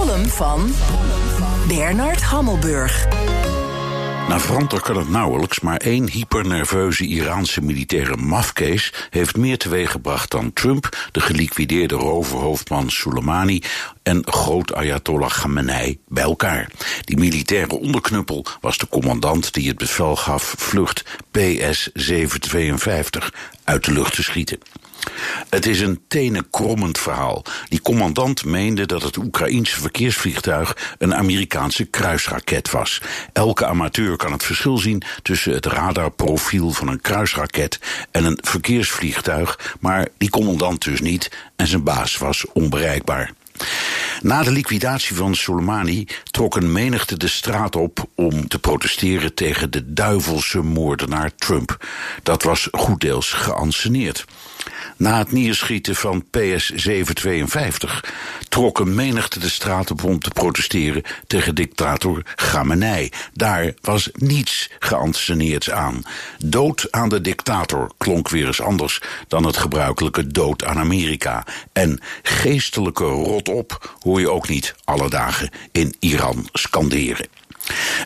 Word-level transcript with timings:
column 0.00 0.28
van 0.28 0.74
Bernard 1.68 2.22
Hammelburg. 2.22 3.06
Navranter 4.28 4.80
kan 4.80 4.96
het 4.96 5.08
nauwelijks, 5.08 5.60
maar 5.60 5.76
één 5.76 6.10
hypernerveuze 6.10 7.06
Iraanse 7.06 7.60
militaire 7.60 8.16
mafkees 8.16 8.92
heeft 9.10 9.36
meer 9.36 9.58
teweeggebracht 9.58 10.30
dan 10.30 10.52
Trump, 10.52 11.08
de 11.12 11.20
geliquideerde 11.20 11.94
roverhoofdman 11.94 12.90
Soleimani 12.90 13.62
en 14.02 14.22
groot 14.24 14.74
Ayatollah 14.74 15.30
Khamenei 15.30 15.98
bij 16.08 16.22
elkaar. 16.22 16.70
Die 17.00 17.18
militaire 17.18 17.78
onderknuppel 17.78 18.44
was 18.60 18.78
de 18.78 18.88
commandant 18.88 19.52
die 19.52 19.68
het 19.68 19.78
bevel 19.78 20.16
gaf 20.16 20.54
vlucht 20.58 21.04
PS-752 21.38 23.28
uit 23.64 23.84
de 23.84 23.92
lucht 23.92 24.14
te 24.14 24.22
schieten. 24.22 24.58
Het 25.48 25.66
is 25.66 25.80
een 25.80 26.00
tenenkrommend 26.08 26.98
verhaal. 26.98 27.44
Die 27.68 27.80
commandant 27.80 28.44
meende 28.44 28.86
dat 28.86 29.02
het 29.02 29.16
Oekraïense 29.16 29.80
verkeersvliegtuig 29.80 30.94
een 30.98 31.14
Amerikaanse 31.14 31.84
kruisraket 31.84 32.70
was. 32.70 33.00
Elke 33.32 33.66
amateur 33.66 34.16
kan 34.16 34.32
het 34.32 34.44
verschil 34.44 34.78
zien 34.78 35.02
tussen 35.22 35.52
het 35.52 35.66
radarprofiel 35.66 36.70
van 36.70 36.88
een 36.88 37.00
kruisraket 37.00 37.78
en 38.10 38.24
een 38.24 38.38
verkeersvliegtuig, 38.42 39.76
maar 39.80 40.08
die 40.18 40.30
commandant 40.30 40.84
dus 40.84 41.00
niet 41.00 41.30
en 41.56 41.66
zijn 41.66 41.82
baas 41.82 42.16
was 42.16 42.44
onbereikbaar. 42.52 43.32
Na 44.22 44.42
de 44.42 44.50
liquidatie 44.50 45.16
van 45.16 45.34
Soleimani 45.34 46.06
trok 46.30 46.56
een 46.56 46.72
menigte 46.72 47.16
de 47.16 47.28
straat 47.28 47.76
op 47.76 48.06
om 48.14 48.48
te 48.48 48.58
protesteren 48.58 49.34
tegen 49.34 49.70
de 49.70 49.92
duivelse 49.92 50.62
moordenaar 50.62 51.34
Trump. 51.34 51.86
Dat 52.22 52.42
was 52.42 52.68
goeddeels 52.72 53.32
geanceneerd. 53.32 54.24
Na 54.96 55.18
het 55.18 55.32
neerschieten 55.32 55.96
van 55.96 56.24
PS-752 56.38 58.10
trok 58.48 58.78
een 58.78 58.94
menigte 58.94 59.38
de 59.38 59.48
straat 59.48 59.90
op 59.90 60.04
om 60.04 60.18
te 60.18 60.30
protesteren 60.30 61.02
tegen 61.26 61.54
dictator 61.54 62.22
Khamenei. 62.34 63.08
Daar 63.32 63.74
was 63.80 64.10
niets 64.14 64.70
geanceneerd 64.78 65.70
aan. 65.70 66.02
Dood 66.38 66.86
aan 66.90 67.08
de 67.08 67.20
dictator 67.20 67.90
klonk 67.98 68.28
weer 68.28 68.46
eens 68.46 68.60
anders 68.60 69.00
dan 69.28 69.46
het 69.46 69.56
gebruikelijke 69.56 70.26
dood 70.26 70.64
aan 70.64 70.78
Amerika. 70.78 71.44
En 71.72 72.00
geestelijke 72.22 73.04
rot 73.04 73.48
op 73.48 73.96
hoor 74.02 74.20
je 74.20 74.30
ook 74.30 74.48
niet 74.48 74.74
alle 74.84 75.10
dagen 75.10 75.50
in 75.72 75.94
Iran 75.98 76.48
scanderen. 76.52 77.26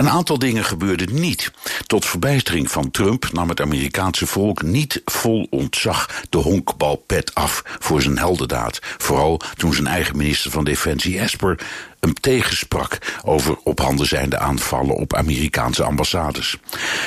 Een 0.00 0.10
aantal 0.10 0.38
dingen 0.38 0.64
gebeurden 0.64 1.20
niet. 1.20 1.52
Tot 1.86 2.04
verbijstering 2.04 2.70
van 2.70 2.90
Trump 2.90 3.32
nam 3.32 3.48
het 3.48 3.60
Amerikaanse 3.60 4.26
volk 4.26 4.62
niet 4.62 5.02
vol 5.04 5.46
ontzag 5.50 6.22
de 6.30 6.38
honkbalpet 6.38 7.34
af 7.34 7.62
voor 7.78 8.02
zijn 8.02 8.18
heldendaad. 8.18 8.78
Vooral 8.82 9.40
toen 9.56 9.74
zijn 9.74 9.86
eigen 9.86 10.16
minister 10.16 10.50
van 10.50 10.64
Defensie 10.64 11.18
Esper 11.18 11.58
hem 12.00 12.14
tegensprak 12.14 12.98
over 13.24 13.56
op 13.62 13.80
handen 13.80 14.06
zijnde 14.06 14.38
aanvallen 14.38 14.96
op 14.96 15.14
Amerikaanse 15.14 15.82
ambassades. 15.82 16.56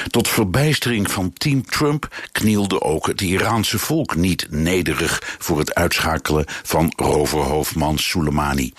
Tot 0.09 0.28
verbijstering 0.28 1.11
van 1.11 1.33
team 1.33 1.66
Trump 1.66 2.28
knielde 2.31 2.81
ook 2.81 3.07
het 3.07 3.22
Iraanse 3.22 3.80
volk 3.80 4.16
niet 4.16 4.47
nederig 4.50 5.35
voor 5.39 5.57
het 5.59 5.73
uitschakelen 5.75 6.45
van 6.47 6.94
roverhoofdman 6.95 7.97
Soleimani. 7.97 8.73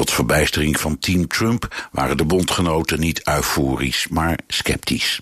Tot 0.00 0.12
verbijstering 0.12 0.80
van 0.80 0.98
team 0.98 1.26
Trump 1.26 1.88
waren 1.92 2.16
de 2.16 2.24
bondgenoten 2.24 3.00
niet 3.00 3.26
euforisch, 3.26 4.08
maar 4.08 4.38
sceptisch. 4.46 5.20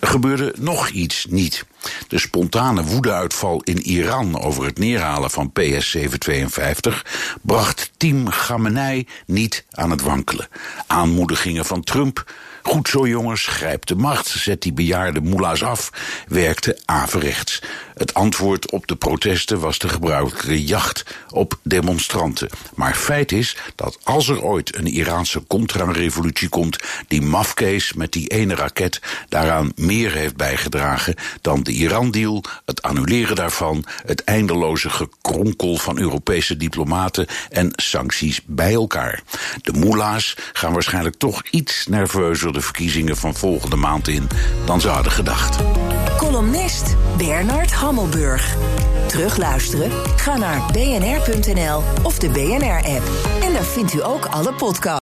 Er 0.00 0.08
gebeurde 0.08 0.54
nog 0.58 0.88
iets 0.88 1.26
niet. 1.28 1.64
De 2.08 2.18
spontane 2.18 2.84
woedeuitval 2.84 3.60
in 3.62 3.80
Iran 3.80 4.40
over 4.40 4.64
het 4.64 4.78
neerhalen 4.78 5.30
van 5.30 5.52
PS-752 5.60 7.10
bracht 7.42 7.90
team 7.96 8.28
Khamenei 8.28 9.06
niet 9.26 9.64
aan 9.70 9.90
het 9.90 10.00
wankelen. 10.00 10.48
Aanmoedigingen 10.86 11.64
van 11.64 11.82
Trump 11.82 12.32
Goed 12.66 12.88
zo 12.88 13.06
jongens, 13.06 13.46
grijp 13.46 13.86
de 13.86 13.94
macht, 13.94 14.26
zet 14.26 14.62
die 14.62 14.72
bejaarde 14.72 15.20
moela's 15.20 15.62
af, 15.62 15.90
werkte 16.28 16.78
averechts. 16.84 17.62
Het 17.94 18.14
antwoord 18.14 18.70
op 18.70 18.86
de 18.86 18.96
protesten 18.96 19.60
was 19.60 19.78
de 19.78 19.88
gebruikelijke 19.88 20.64
jacht 20.64 21.04
op 21.30 21.58
demonstranten. 21.62 22.48
Maar 22.74 22.94
feit 22.94 23.32
is 23.32 23.56
dat 23.74 23.98
als 24.02 24.28
er 24.28 24.42
ooit 24.42 24.76
een 24.76 24.86
Iraanse 24.86 25.46
contra-revolutie 25.46 26.48
komt, 26.48 26.76
die 27.08 27.22
mafkees 27.22 27.92
met 27.92 28.12
die 28.12 28.28
ene 28.28 28.54
raket 28.54 29.00
daaraan 29.28 29.72
meer 29.76 30.12
heeft 30.12 30.36
bijgedragen 30.36 31.14
dan 31.40 31.62
de 31.62 31.72
Iran-deal, 31.72 32.44
het 32.64 32.82
annuleren 32.82 33.36
daarvan, 33.36 33.84
het 34.06 34.24
eindeloze 34.24 34.90
gekronkel 34.90 35.76
van 35.76 35.98
Europese 35.98 36.56
diplomaten 36.56 37.26
en 37.50 37.70
sancties 37.76 38.40
bij 38.46 38.72
elkaar. 38.72 39.22
De 39.62 39.72
moela's 39.72 40.36
gaan 40.52 40.72
waarschijnlijk 40.72 41.16
toch 41.16 41.42
iets 41.50 41.86
nerveuzer 41.86 42.52
de 42.54 42.60
verkiezingen 42.60 43.16
van 43.16 43.34
volgende 43.34 43.76
maand 43.76 44.08
in 44.08 44.28
dan 44.64 44.80
ze 44.80 44.88
hadden 44.88 45.12
gedacht. 45.12 45.58
Columnist 46.16 46.96
Bernard 47.16 47.72
Hammelburg. 47.72 48.56
Terugluisteren? 49.06 49.90
Ga 50.16 50.36
naar 50.36 50.62
bnr.nl 50.72 51.82
of 52.02 52.18
de 52.18 52.28
BNR-app. 52.28 53.02
En 53.42 53.52
daar 53.52 53.64
vindt 53.64 53.94
u 53.94 54.04
ook 54.04 54.24
alle 54.24 54.52
podcasts. 54.52 54.92